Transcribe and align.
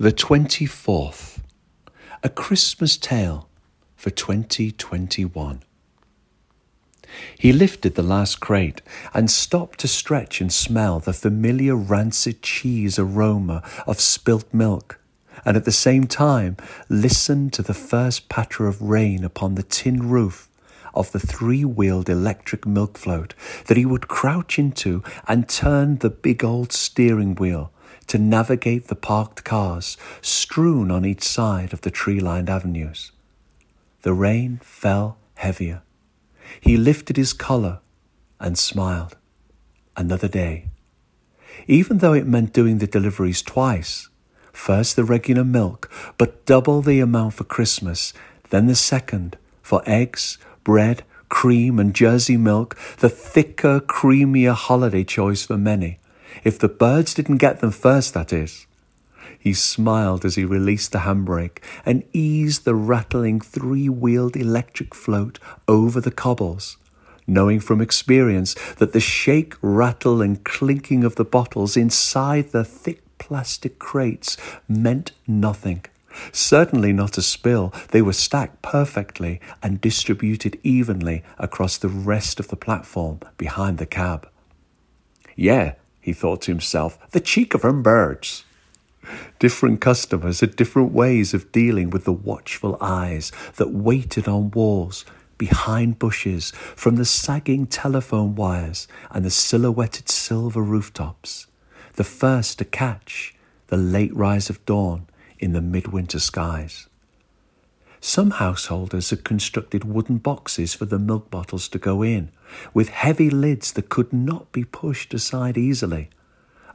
The 0.00 0.12
24th, 0.12 1.40
a 2.22 2.30
Christmas 2.30 2.96
tale 2.96 3.50
for 3.96 4.08
2021. 4.08 5.62
He 7.36 7.52
lifted 7.52 7.96
the 7.96 8.02
last 8.02 8.40
crate 8.40 8.80
and 9.12 9.30
stopped 9.30 9.78
to 9.80 9.88
stretch 9.88 10.40
and 10.40 10.50
smell 10.50 11.00
the 11.00 11.12
familiar 11.12 11.76
rancid 11.76 12.40
cheese 12.40 12.98
aroma 12.98 13.62
of 13.86 14.00
spilt 14.00 14.46
milk, 14.54 14.98
and 15.44 15.54
at 15.54 15.66
the 15.66 15.70
same 15.70 16.06
time 16.06 16.56
listened 16.88 17.52
to 17.52 17.62
the 17.62 17.74
first 17.74 18.30
patter 18.30 18.66
of 18.66 18.80
rain 18.80 19.22
upon 19.22 19.54
the 19.54 19.62
tin 19.62 20.08
roof 20.08 20.48
of 20.94 21.12
the 21.12 21.20
three 21.20 21.66
wheeled 21.66 22.08
electric 22.08 22.64
milk 22.64 22.96
float 22.96 23.34
that 23.66 23.76
he 23.76 23.84
would 23.84 24.08
crouch 24.08 24.58
into 24.58 25.02
and 25.28 25.46
turn 25.46 25.98
the 25.98 26.08
big 26.08 26.42
old 26.42 26.72
steering 26.72 27.34
wheel 27.34 27.70
to 28.10 28.18
navigate 28.18 28.88
the 28.88 28.96
parked 28.96 29.44
cars 29.44 29.96
strewn 30.20 30.90
on 30.90 31.04
each 31.04 31.22
side 31.22 31.72
of 31.72 31.82
the 31.82 31.92
tree 31.92 32.18
lined 32.18 32.50
avenues. 32.50 33.12
The 34.02 34.12
rain 34.12 34.58
fell 34.64 35.16
heavier. 35.36 35.82
He 36.60 36.76
lifted 36.76 37.16
his 37.16 37.32
collar 37.32 37.78
and 38.40 38.58
smiled. 38.58 39.16
Another 39.96 40.26
day. 40.26 40.70
Even 41.68 41.98
though 41.98 42.12
it 42.12 42.26
meant 42.26 42.52
doing 42.52 42.78
the 42.78 42.88
deliveries 42.88 43.42
twice, 43.42 44.08
first 44.52 44.96
the 44.96 45.04
regular 45.04 45.44
milk, 45.44 45.88
but 46.18 46.44
double 46.46 46.82
the 46.82 46.98
amount 46.98 47.34
for 47.34 47.44
Christmas, 47.44 48.12
then 48.48 48.66
the 48.66 48.74
second 48.74 49.38
for 49.62 49.82
eggs, 49.86 50.36
bread, 50.64 51.04
cream, 51.28 51.78
and 51.78 51.94
Jersey 51.94 52.36
milk, 52.36 52.76
the 52.98 53.08
thicker, 53.08 53.78
creamier 53.78 54.54
holiday 54.54 55.04
choice 55.04 55.46
for 55.46 55.56
many. 55.56 55.99
If 56.44 56.58
the 56.58 56.68
birds 56.68 57.14
didn't 57.14 57.38
get 57.38 57.60
them 57.60 57.70
first, 57.70 58.14
that 58.14 58.32
is. 58.32 58.66
He 59.38 59.54
smiled 59.54 60.24
as 60.24 60.34
he 60.34 60.44
released 60.44 60.92
the 60.92 60.98
handbrake 60.98 61.58
and 61.86 62.04
eased 62.12 62.64
the 62.64 62.74
rattling 62.74 63.40
three 63.40 63.88
wheeled 63.88 64.36
electric 64.36 64.94
float 64.94 65.38
over 65.66 66.00
the 66.00 66.10
cobbles, 66.10 66.76
knowing 67.26 67.58
from 67.58 67.80
experience 67.80 68.54
that 68.76 68.92
the 68.92 69.00
shake, 69.00 69.54
rattle, 69.62 70.20
and 70.20 70.44
clinking 70.44 71.04
of 71.04 71.14
the 71.14 71.24
bottles 71.24 71.76
inside 71.76 72.50
the 72.50 72.64
thick 72.64 73.02
plastic 73.18 73.78
crates 73.78 74.36
meant 74.68 75.12
nothing. 75.26 75.84
Certainly 76.32 76.92
not 76.92 77.16
a 77.16 77.22
spill. 77.22 77.72
They 77.90 78.02
were 78.02 78.12
stacked 78.12 78.62
perfectly 78.62 79.40
and 79.62 79.80
distributed 79.80 80.58
evenly 80.62 81.22
across 81.38 81.78
the 81.78 81.88
rest 81.88 82.40
of 82.40 82.48
the 82.48 82.56
platform 82.56 83.20
behind 83.38 83.78
the 83.78 83.86
cab. 83.86 84.28
Yeah, 85.36 85.74
he 86.00 86.12
thought 86.12 86.42
to 86.42 86.50
himself, 86.50 86.98
the 87.10 87.20
cheek 87.20 87.54
of 87.54 87.62
them 87.62 87.82
birds. 87.82 88.44
Different 89.38 89.80
customers 89.80 90.40
had 90.40 90.56
different 90.56 90.92
ways 90.92 91.34
of 91.34 91.52
dealing 91.52 91.90
with 91.90 92.04
the 92.04 92.12
watchful 92.12 92.76
eyes 92.80 93.32
that 93.56 93.70
waited 93.70 94.28
on 94.28 94.50
walls, 94.50 95.04
behind 95.38 95.98
bushes, 95.98 96.50
from 96.76 96.96
the 96.96 97.04
sagging 97.04 97.66
telephone 97.66 98.34
wires 98.34 98.86
and 99.10 99.24
the 99.24 99.30
silhouetted 99.30 100.08
silver 100.08 100.62
rooftops, 100.62 101.46
the 101.94 102.04
first 102.04 102.58
to 102.58 102.64
catch 102.64 103.34
the 103.68 103.76
late 103.76 104.14
rise 104.14 104.50
of 104.50 104.64
dawn 104.66 105.06
in 105.38 105.52
the 105.52 105.62
midwinter 105.62 106.18
skies. 106.18 106.88
Some 108.02 108.30
householders 108.32 109.10
had 109.10 109.24
constructed 109.24 109.84
wooden 109.84 110.18
boxes 110.18 110.72
for 110.72 110.86
the 110.86 110.98
milk 110.98 111.30
bottles 111.30 111.68
to 111.68 111.78
go 111.78 112.02
in, 112.02 112.30
with 112.72 112.88
heavy 112.88 113.28
lids 113.28 113.72
that 113.72 113.90
could 113.90 114.10
not 114.10 114.50
be 114.52 114.64
pushed 114.64 115.12
aside 115.12 115.58
easily. 115.58 116.08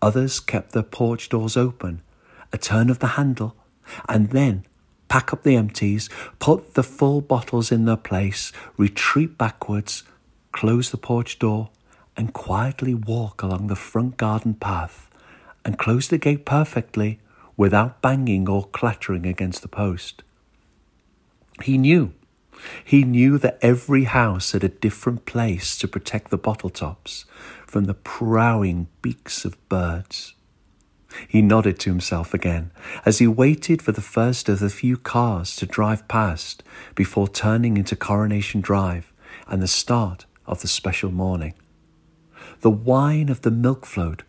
Others 0.00 0.40
kept 0.40 0.72
their 0.72 0.82
porch 0.82 1.28
doors 1.28 1.58
open, 1.58 2.00
a 2.54 2.58
turn 2.58 2.88
of 2.88 3.00
the 3.00 3.08
handle, 3.18 3.54
and 4.08 4.30
then 4.30 4.64
pack 5.08 5.32
up 5.32 5.42
the 5.42 5.56
empties, 5.56 6.08
put 6.38 6.72
the 6.72 6.82
full 6.82 7.20
bottles 7.20 7.70
in 7.70 7.84
their 7.84 7.96
place, 7.98 8.50
retreat 8.78 9.36
backwards, 9.36 10.04
close 10.52 10.90
the 10.90 10.96
porch 10.96 11.38
door, 11.38 11.68
and 12.16 12.32
quietly 12.32 12.94
walk 12.94 13.42
along 13.42 13.66
the 13.66 13.76
front 13.76 14.16
garden 14.16 14.54
path, 14.54 15.10
and 15.66 15.78
close 15.78 16.08
the 16.08 16.18
gate 16.18 16.46
perfectly 16.46 17.20
without 17.58 18.00
banging 18.00 18.48
or 18.48 18.64
clattering 18.68 19.26
against 19.26 19.60
the 19.60 19.68
post. 19.68 20.22
He 21.62 21.78
knew. 21.78 22.12
He 22.84 23.04
knew 23.04 23.38
that 23.38 23.58
every 23.62 24.04
house 24.04 24.52
had 24.52 24.64
a 24.64 24.68
different 24.68 25.24
place 25.24 25.76
to 25.78 25.88
protect 25.88 26.30
the 26.30 26.38
bottle 26.38 26.70
tops 26.70 27.24
from 27.66 27.84
the 27.84 27.94
prowling 27.94 28.88
beaks 29.02 29.44
of 29.44 29.56
birds. 29.68 30.34
He 31.26 31.42
nodded 31.42 31.78
to 31.80 31.90
himself 31.90 32.34
again 32.34 32.70
as 33.04 33.18
he 33.18 33.26
waited 33.26 33.82
for 33.82 33.92
the 33.92 34.00
first 34.00 34.48
of 34.48 34.60
the 34.60 34.70
few 34.70 34.96
cars 34.96 35.56
to 35.56 35.66
drive 35.66 36.06
past 36.06 36.62
before 36.94 37.28
turning 37.28 37.76
into 37.76 37.96
Coronation 37.96 38.60
Drive 38.60 39.12
and 39.48 39.62
the 39.62 39.68
start 39.68 40.26
of 40.46 40.60
the 40.60 40.68
special 40.68 41.10
morning. 41.10 41.54
The 42.60 42.70
whine 42.70 43.28
of 43.28 43.42
the 43.42 43.50
milk 43.50 43.86
float 43.86 44.22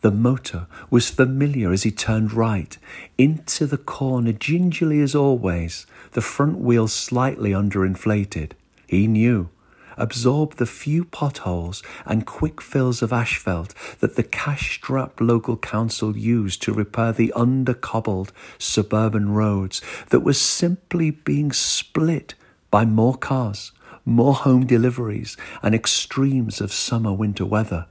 the 0.00 0.10
motor 0.10 0.66
was 0.90 1.10
familiar 1.10 1.72
as 1.72 1.82
he 1.82 1.90
turned 1.90 2.32
right 2.32 2.78
into 3.18 3.66
the 3.66 3.78
corner 3.78 4.32
gingerly 4.32 5.00
as 5.00 5.14
always, 5.14 5.86
the 6.12 6.22
front 6.22 6.58
wheels 6.58 6.92
slightly 6.92 7.50
underinflated. 7.50 8.52
He 8.86 9.06
knew, 9.06 9.50
absorbed 9.96 10.58
the 10.58 10.66
few 10.66 11.04
potholes 11.04 11.82
and 12.06 12.26
quick 12.26 12.60
fills 12.60 13.02
of 13.02 13.12
asphalt 13.12 13.74
that 14.00 14.16
the 14.16 14.22
cash 14.22 14.74
strapped 14.74 15.20
local 15.20 15.56
council 15.56 16.16
used 16.16 16.62
to 16.62 16.72
repair 16.72 17.12
the 17.12 17.32
under 17.34 17.74
cobbled 17.74 18.32
suburban 18.58 19.32
roads 19.32 19.82
that 20.08 20.20
was 20.20 20.40
simply 20.40 21.10
being 21.10 21.52
split 21.52 22.34
by 22.70 22.84
more 22.84 23.16
cars, 23.16 23.72
more 24.04 24.34
home 24.34 24.66
deliveries, 24.66 25.36
and 25.62 25.74
extremes 25.74 26.60
of 26.60 26.72
summer 26.72 27.12
winter 27.12 27.44
weather. 27.44 27.86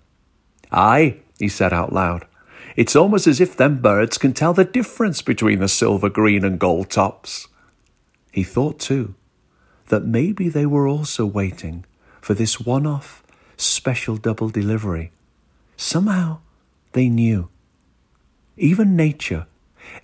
Aye, 0.71 1.17
he 1.39 1.47
said 1.47 1.73
out 1.73 1.93
loud. 1.93 2.27
It's 2.75 2.95
almost 2.95 3.27
as 3.27 3.41
if 3.41 3.57
them 3.57 3.81
birds 3.81 4.17
can 4.17 4.33
tell 4.33 4.53
the 4.53 4.65
difference 4.65 5.21
between 5.21 5.59
the 5.59 5.67
silver 5.67 6.09
green 6.09 6.43
and 6.45 6.59
gold 6.59 6.89
tops. 6.89 7.47
He 8.31 8.43
thought, 8.43 8.79
too, 8.79 9.15
that 9.87 10.05
maybe 10.05 10.49
they 10.49 10.65
were 10.65 10.87
also 10.87 11.25
waiting 11.25 11.85
for 12.21 12.33
this 12.33 12.59
one 12.59 12.85
off 12.85 13.23
special 13.57 14.17
double 14.17 14.49
delivery. 14.49 15.11
Somehow 15.75 16.39
they 16.91 17.09
knew. 17.09 17.49
Even 18.57 18.95
nature, 18.95 19.47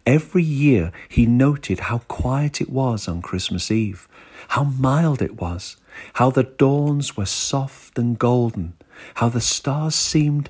every 0.05 0.43
year 0.43 0.91
he 1.09 1.25
noted 1.25 1.81
how 1.81 1.99
quiet 1.99 2.61
it 2.61 2.69
was 2.69 3.07
on 3.07 3.21
Christmas 3.21 3.69
Eve, 3.69 4.07
how 4.49 4.63
mild 4.63 5.21
it 5.21 5.39
was, 5.39 5.77
how 6.13 6.29
the 6.29 6.43
dawns 6.43 7.15
were 7.15 7.25
soft 7.25 7.97
and 7.97 8.17
golden, 8.17 8.73
how 9.15 9.29
the 9.29 9.41
stars 9.41 9.95
seemed 9.95 10.49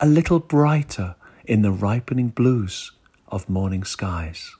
a 0.00 0.06
little 0.06 0.38
brighter 0.38 1.16
in 1.44 1.62
the 1.62 1.72
ripening 1.72 2.28
blues 2.28 2.92
of 3.26 3.48
morning 3.48 3.82
skies. 3.82 4.54